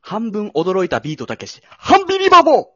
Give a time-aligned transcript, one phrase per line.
[0.00, 2.66] 半分驚いたビートたけし、ハンビリバボー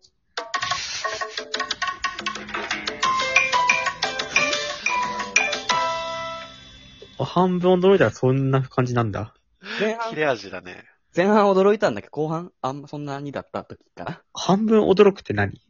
[7.18, 9.34] あ半分驚いたらそんな感じなんだ。
[9.80, 10.84] 前半切、れ味だね。
[11.16, 12.08] 前半驚いたんだけ？
[12.08, 14.22] ど、後半、あんまそんなにだった時かな。
[14.34, 15.60] 半分驚くって何？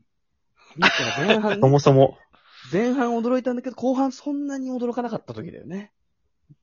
[0.78, 2.18] だから前半そね、もそも。
[2.72, 5.92] 前半驚いたんだけど、後半そんなに驚かなかった時だよね。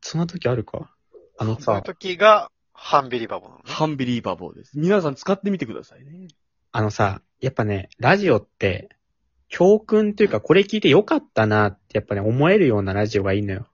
[0.01, 0.91] そんな時あるか？
[1.37, 2.51] あのそういうさ、時が、
[2.84, 3.71] ハンビリバボーなのね。
[3.71, 4.71] ハンビリーバボーです。
[4.73, 6.29] 皆さん使ってみてくださいね。
[6.71, 8.89] あのさ、やっぱね、ラジオって、
[9.50, 13.68] 教訓っていうか、これ聞いてよかったなって、やっぱね、思えるようなラジオがいいのよ。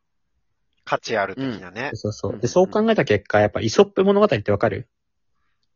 [0.84, 1.92] 価値ある的なね。
[1.94, 2.36] そうそうう。
[2.36, 4.90] んで、そう考えた結果、やっぱ、イソップ物語ってわかる？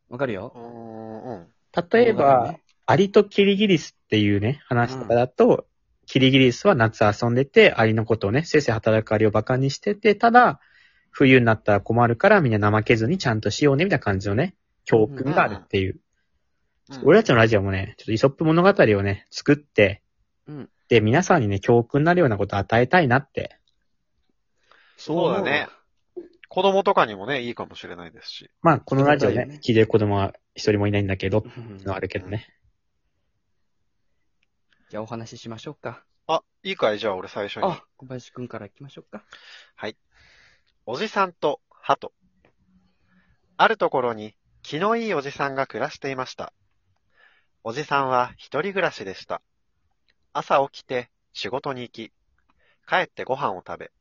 [0.09, 0.57] わかるよう。
[0.59, 1.47] ーん、うん。
[1.89, 5.67] 例えば物語ね、アリとキリギリスっていうね、話とかだと、
[6.05, 10.59] キリギリスは夏遊んでて、アリのことをね、せいせい働くアリを馬鹿にしてて、ただ、
[11.11, 15.93] 冬になったら困るからみんな怠けずにちゃんとしようね、みたいな感じのね、教訓があるっていう。
[15.93, 15.99] うん
[17.05, 20.01] 俺たちのラジオもね、ちょっとイソップ物語をね、作って、
[20.45, 23.57] うんで、皆さんにね、教訓になるようなことを与えたいなって。
[24.97, 25.69] そうだね。
[26.49, 28.51] 子供とかにもね、いいかもしれないですし。
[28.61, 32.45] まあ、このラジオそうだよね、ね聞いてる子供は一人もいないんだけど、うんのあるけどね。
[34.89, 36.03] じゃあお話ししましょうか。
[36.27, 36.99] あ、いいかい？
[36.99, 37.71] じゃあ俺最初に。
[37.71, 39.23] あ、小林くんから行きましょうか。
[40.87, 42.11] おじさんと鳩。
[43.55, 46.53] あるところに気のいいおじさんが暮らしていました。
[47.63, 49.43] おじさんは一人暮らしでした。
[50.33, 52.11] 朝起きて仕事に行き、
[52.89, 53.91] 帰ってご飯を食べ、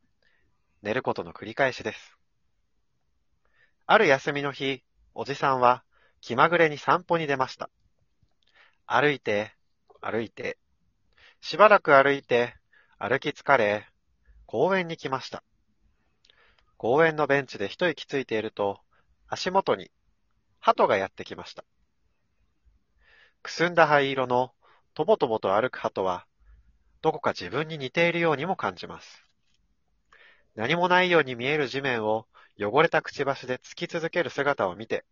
[0.81, 2.17] 寝ることの繰り返しです。
[3.87, 4.83] ある休みの日、
[5.15, 5.85] おじさんは
[6.23, 7.69] 気まぐれに散歩に出ました。
[8.87, 9.53] 歩いて、
[10.01, 10.57] 歩いて、
[11.43, 12.55] しばらく歩いて、
[12.99, 13.87] 歩き疲れ、
[14.47, 15.45] 公園に来ました。
[16.81, 18.81] 公園のベンチで一息ついていると、
[19.29, 19.91] 足元に、
[20.61, 21.63] 鳩がやってきました。
[23.43, 24.55] くすんだ灰色の、
[24.95, 26.27] とぼとぼと歩く鳩は、
[27.03, 29.27] どこか自分に似ているようにも感じます。
[30.55, 32.27] 何もないように見える地面を、
[32.59, 35.05] 汚れたくちばしで突き続ける姿を見て、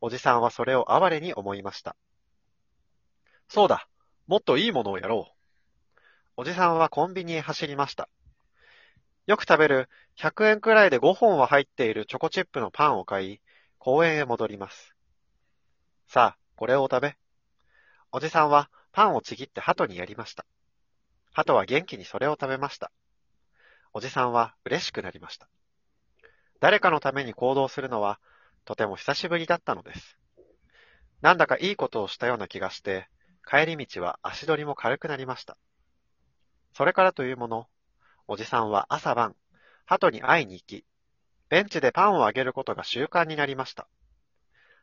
[0.00, 1.96] おじさんはそれを哀れに思いました。
[3.48, 3.88] そうだ、
[4.28, 6.00] もっといいものをやろう。
[6.36, 8.08] おじさんはコンビニへ走りました。
[9.26, 13.40] よく食べる100円くらいで5本は入っているチョコチップのパンを買い、
[13.78, 14.94] 公園へ戻ります。
[16.08, 17.16] さあ、これを食べ。
[18.10, 20.44] おじさんはパンをちぎって鳩にやりました。
[21.32, 22.90] 鳩は元気にそれを食べました。
[23.94, 25.48] おじさんは嬉しくなりました。
[26.60, 28.18] 誰かのために行動するのは
[28.64, 30.18] とても久しぶりだったのです。
[31.20, 33.08] なんだかいいことをしたような気がして、
[33.48, 35.56] 帰り道は足取りも軽くなりました。
[36.74, 37.68] それからというもの、
[38.28, 39.36] おじさんは朝晩、
[39.84, 40.84] 鳩に会いに行き、
[41.48, 43.88] ベンチでパンをあげることが習慣になりました。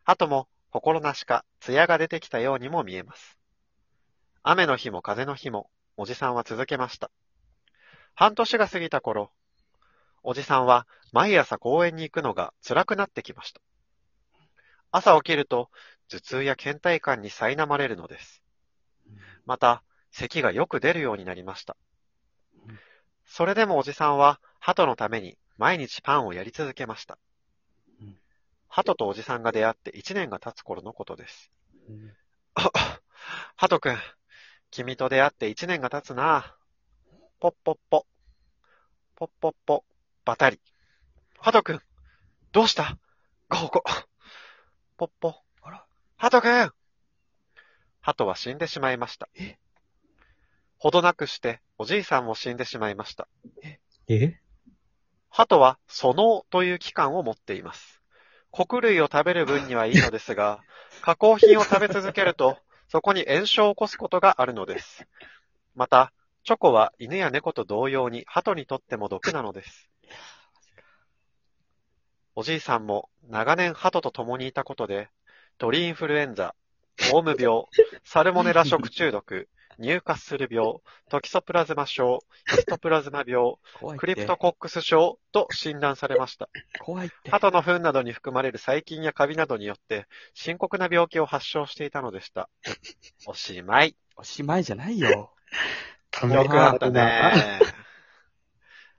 [0.04, 3.38] 鳩も心なしか艶が出てきたようにも見えます。
[4.44, 7.12] 雨の日も風の日も、おじさんは続けました。
[8.14, 9.32] 半年が過ぎた頃、
[10.24, 13.62] おじさんは毎朝公園に行くのが辛くなってきました。
[14.92, 15.70] 朝起きると
[16.10, 18.44] 頭痛や倦怠感に苛まれるのです。
[19.46, 21.78] また、咳がよく出るようになりました。
[23.30, 27.20] それでもおじさんは、鳩のために毎日パンをやり続けました
[28.02, 28.18] うん。
[28.68, 31.52] 鳩とおじさんが出会って1年が経つ頃のことです。
[31.88, 32.14] うん
[33.56, 33.98] 鳩くん、
[34.72, 36.56] 君と出会って1年が経つな。
[37.40, 38.08] ポッポッポ。
[39.16, 39.86] ポッポッポ。
[40.26, 40.60] バタリ。
[41.38, 41.82] 鳩くん、
[42.52, 42.98] どうした？
[43.48, 44.08] ゴーゴー。
[44.98, 45.36] ポッポ。
[45.62, 45.86] あら
[46.18, 46.74] 鳩くん
[48.02, 49.30] 鳩は死んでしまいました。
[49.36, 49.60] え？
[50.80, 53.28] ほどなくして、おじいさんも死んでしまいました。
[53.62, 53.80] え？
[55.30, 58.02] 鳩は、そのという器官を持っています。
[58.50, 60.64] 穀類を食べる分にはいいのですが、
[61.04, 62.58] 加工品を食べ続けると、
[62.88, 65.06] そこに炎症を起こすことがあるのです。
[65.76, 66.14] また、
[66.46, 69.90] チョコは犬や猫と同様に鳩にとっても毒なのです。
[72.36, 75.10] おじいさんも長年鳩と共にいたことで、
[75.58, 76.56] 鳥インフルエンザ、
[77.14, 77.66] オウム病、
[78.06, 80.76] サルモネラ食中毒、ニューカッスル病、
[81.10, 84.00] トキソプラズマ症、ヒストプラズマ病、怖いって。
[84.00, 86.50] クリプトコックス症と診断されました。
[86.82, 87.32] 怖いって。
[87.32, 92.50] 鳩の糞などに含まれる細菌やカビなどによって深刻な病気を発症していたのでした。
[93.26, 93.96] おしまい。
[94.18, 95.10] おしまいじゃないよ。
[95.10, 97.60] よくあったね。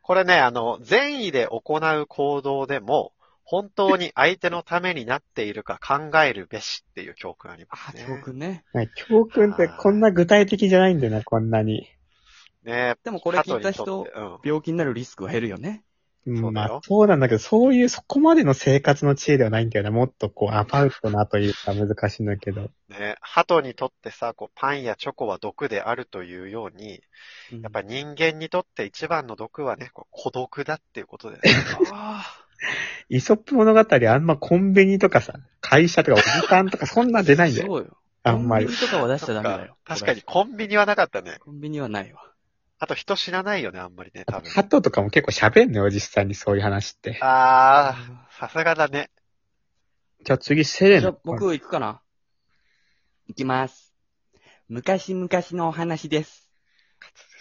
[0.01, 3.13] これね、あの、善意で行う行動でも、
[3.51, 8.05] 本当に相手のためになっているか考えるべしっていう教訓ありまあ、すね。
[8.07, 8.63] 教訓ね。
[8.73, 11.89] ね教訓ってこんな具体的じゃないんだよな、こんなに。
[12.63, 14.39] ねでもこれ聞いた人うん。
[14.45, 15.83] 病気になるリスクは減るよね。
[16.27, 19.91] そうまあ、そうなんだけど、そういう、そこまでの生活の知恵ではないんだよな。
[19.91, 22.71] もっとこう、アバウトなというか難しいんだけど。
[22.89, 27.01] ね、鳩にとってさ、こう、パンやチョコは毒であるというように、
[27.53, 31.41] うんやっぱ人間にとって一番の毒はね、こう孤独だっていうことでね。
[31.93, 32.47] あ
[33.09, 37.67] イソップ物語あんまコンビニとかさ、会社とかおじさんとか そんな出あないんだよ。
[37.67, 37.97] そうよ。
[38.23, 38.81] あんまりコンビ。
[38.81, 39.77] ニとかは出しちゃダメだよ。
[39.85, 41.39] 確かにコンビニはなかったね。
[41.41, 42.31] コンビニはないわ。
[42.79, 44.51] あと人知らないよね、あんまりね、多分。
[44.51, 47.19] ハトとかも結構喋んのよ、実際にそういう話って。
[47.21, 49.11] あー、さすがだね。
[50.25, 51.17] じゃあ次、セレナじゃあ。
[51.25, 52.01] 僕行くかな
[53.29, 53.95] 行きます。
[54.69, 56.51] 昔々のお話です。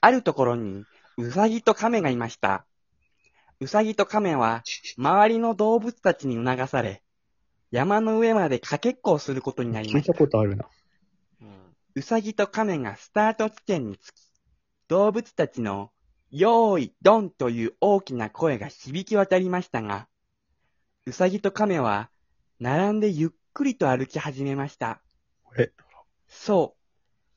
[0.01, 0.83] あるところに、
[1.18, 2.65] うさぎと亀がいました。
[3.62, 4.64] うさぎと亀は、
[4.98, 7.04] 周りの動物たちに促され、
[7.72, 10.18] 山の上までかけっこをすることになり聞いましたた。
[10.18, 10.66] ことあるな。
[11.42, 11.76] うん。
[11.96, 14.32] うさぎと亀がスタート地点に着き、
[14.88, 15.92] 動物たちの、
[16.32, 20.08] よーい、ドンという大きな声が響き渡りましたが、
[21.06, 22.10] うさぎと亀は、
[22.60, 25.02] 並んでゆっくりと歩き始めました。
[25.58, 25.72] え
[26.28, 26.80] そう。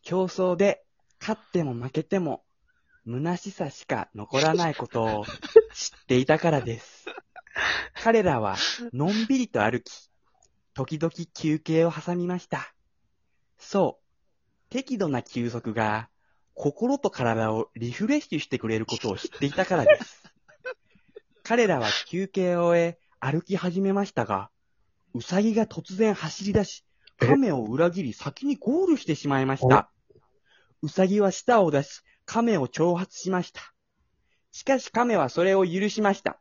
[0.02, 0.84] 競争で、
[1.20, 2.44] 勝っても負けても、
[3.06, 5.24] 虚しさしか残らないことを
[5.74, 7.06] 知っていたからです。
[7.94, 8.56] 彼らは、
[8.92, 10.10] のんびりと歩き、
[10.74, 12.72] 時々休憩を挟みました。
[13.58, 14.70] そう。
[14.70, 16.08] 適度な休息が、
[16.54, 20.22] 心と体をリフレッシュしてくれることを知っていたからです。
[21.42, 24.50] 彼らは休憩を終え、歩き始めましたが、
[25.14, 26.84] うさぎが突然走り出し、
[27.20, 27.26] え？
[27.26, 29.90] 亀を裏切り先にゴールしてしまいました。
[30.82, 33.60] うさぎは舌を出し、亀を挑発しました。
[34.52, 36.38] しかし亀はそれを許しました。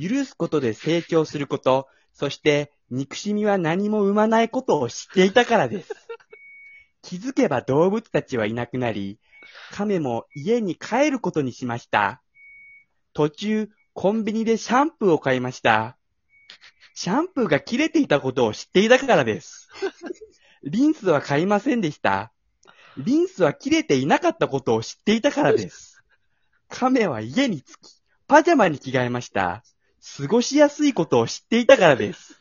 [0.00, 5.92] 許すことで成長すること、そして憎しみは何も生まないことを知っていたからです。
[7.02, 9.18] 気づけば動物たちはいなくなり、
[9.72, 12.22] 亀も家に帰ることにしました。
[13.12, 15.96] 途中、コンビニでシャンプーを買いました。
[16.94, 19.68] シャンプーが切れていたことを知っていたからです。
[20.64, 22.32] リンスは買いませんでした。
[22.98, 26.02] リンスは切れていなかったことを知っていたからです。
[26.68, 29.62] 亀は家に着き、パジャマに着替えました。
[30.16, 32.40] 過ごしやすいことを知っていたからです。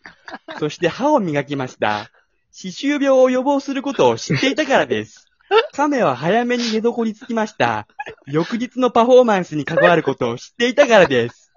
[0.60, 2.10] そして歯を磨きました。
[2.52, 5.28] 歯周病を予防することを知っていたからです。
[5.74, 7.88] 亀は早めに寝床につきました。
[8.26, 11.52] 翌日のパフォーマンスに関わることを知っていたからです。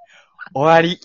[0.52, 1.00] 終わり。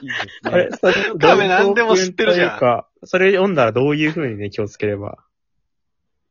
[0.00, 5.18] いいですねあれ、それ、ダメなんでも知ってるじゃんそれ読んだらどういう風にね、気をつければ。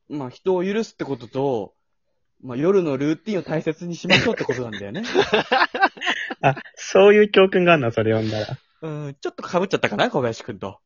[0.08, 1.74] まあ、人を許すってことと、
[2.42, 5.02] まあ、夜のルーティンを大切にしましょうってことなんだよね。
[6.40, 8.58] あ、そういう教訓があるな、それ読んだら。
[8.80, 10.80] うん、ちょっと被っちゃったかな小林くんと。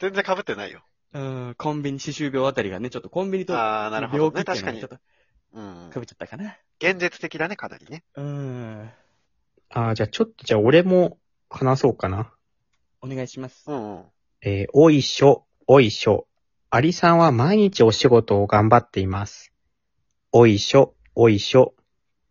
[0.00, 0.84] 全然被ってないよ。
[1.12, 4.32] うん、コンビニ歯周病あたりがね、ちょっとコンビニとあー、なるほどね。
[4.32, 4.88] 病気っていう確かにちょっ。
[4.88, 4.98] と
[5.52, 5.90] うん。
[5.92, 6.56] 被っちゃったかな。
[6.78, 8.04] 現実的だね、かなりね。
[8.14, 8.90] うん、
[9.70, 11.18] あじゃあちょっと、じゃあ俺も
[11.48, 12.32] 話そうかな。
[13.02, 13.64] お願いします。
[13.68, 14.04] うんうん。
[14.42, 16.26] えーおいしょ、おいしょ。
[16.70, 19.52] アリさんは毎日お仕事を頑張っています。
[20.32, 21.74] おいしょ、おいしょ。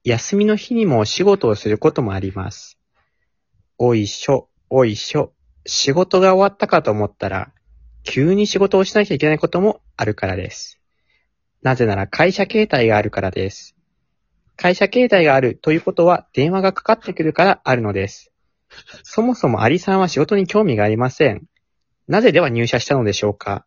[0.04, 2.80] 休みの日にもお仕事をすることもあります。
[3.78, 5.34] おいしょ、おいしょ。
[5.68, 7.52] 仕事が終わったかと思ったら、
[8.02, 10.80] 急に仕事をしなきゃいけないこともあるからです。
[11.62, 13.76] なぜなら会社携帯があるからです。
[14.56, 18.32] 会社携帯があるということは電話がかかってくるからあるのです。
[19.04, 21.46] そもそもアリさんは仕事に興味がありません。
[22.10, 23.66] なぜでは入社したのでしょうか？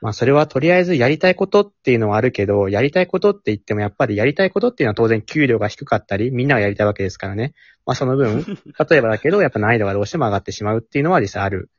[0.00, 7.54] まあそれはとりあえずやりたいことっていうのはあるけど、やりたいことって言ってもやっぱりやりたいことっていうのは当然給料が低かったり、みんながやりたいわけですからね。
[7.86, 8.44] まあその分、
[8.90, 11.70] 例えばだけど、やっぱ難易度がどうしても上がってしまうっていうのは実際ある。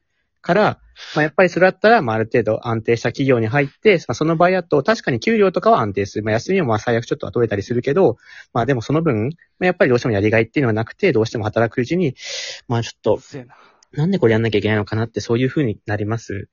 [0.42, 0.80] から、
[1.16, 6.24] まあやっぱりそれだったら、まあある程度安定した企業に入って、まあその場合だと確かに給料とかは安定する。
[6.24, 8.18] まあ休みもまあ最悪ちょっとは取れたりするけど、
[8.54, 12.16] まあでもその分、まあやっぱりどうしてもやりがいっていうのはなくて、どうしても働くうちに、
[12.68, 13.20] まあちょっと
[13.94, 14.04] な。
[14.04, 16.50] なんでこれやんなきゃいけないのかなってそういう風になります。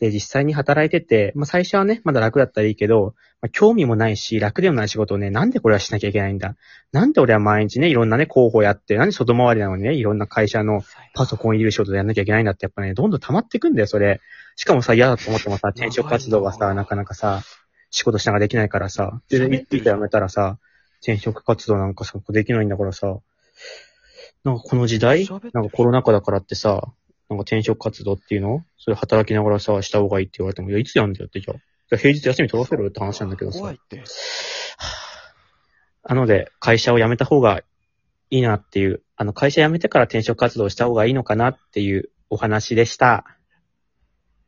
[0.00, 6.56] で、実際に働いてて、まあ最初はね、まだ楽だったらいいけど、まあ、興味もないし、楽でもない仕事をね、なんでこれはしなきゃいけないんだ？
[6.92, 10.82] なんで俺は毎日ね、いろんなね、候補やって、なんで外回りなのにね、いろんな会社の
[11.14, 14.20] パソコン入れる仕事でやんなきゃいけないんだって、やっぱね、どんどん溜まってくんだよ、それ。
[14.56, 17.42] しかもさ、嫌だと思ってもさ、転職活動がさ、なかなかさ、
[17.90, 20.58] 仕事しながらできないからさ、で、喋ってるいつかやめたらさ、
[21.00, 23.18] 転職活動なんかさ、できないんだからさ、
[24.44, 26.92] なんかこの時代なんかコロナ禍だからってさ、
[27.30, 28.64] なんか転職活動っていうの？
[28.76, 31.56] それ働きながらさ、した方がいいって言われても、いや、いつやんだよって、じゃあ。
[31.56, 33.58] じゃあ平日休み取らせろよって話なんだけどさ。
[33.58, 34.02] 怖いって。
[36.04, 37.62] なので、会社を辞めた方が
[38.30, 43.24] いいなっていう、あの、会社辞めてから転職活動した方がいいのかなっていうお話でした。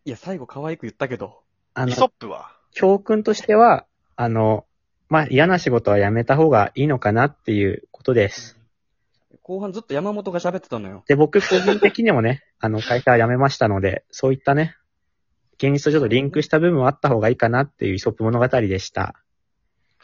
[0.04, 1.26] いや、最後可愛く言ったけど。
[1.26, 1.30] イ
[1.74, 2.50] あの、ソップは？
[2.72, 3.86] 教訓としては、
[4.16, 4.66] あの、
[5.08, 8.58] まあ嫌な仕事は辞めた方がいいのかなっていうことです。
[9.44, 11.04] 後半ずっと山本が喋ってたのよ。
[11.06, 14.74] で、僕個人的にもね、 あの、会社は辞めましたので、そういったね、
[15.58, 19.22] 現実とちょっとリンクした部分はあった方がいいかなっていうイソップ物語でした。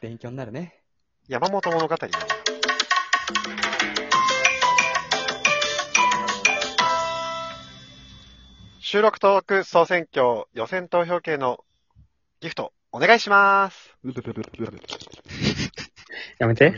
[0.02, 0.82] 勉強になるね。
[1.26, 1.96] 山本物語。
[8.78, 11.64] 収録トーク総選挙予選投票系の
[12.40, 13.96] ギフトお願いします。
[16.38, 16.74] やめて。